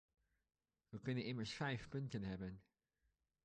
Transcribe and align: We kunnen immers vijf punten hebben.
We 0.89 0.99
kunnen 1.01 1.23
immers 1.25 1.53
vijf 1.53 1.87
punten 1.89 2.23
hebben. 2.23 2.61